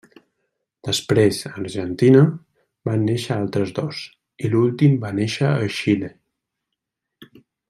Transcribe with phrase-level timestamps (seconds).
[0.87, 2.23] Després a Argentina,
[2.91, 4.03] van néixer altres dos,
[4.45, 6.15] i l'últim va néixer a Xile.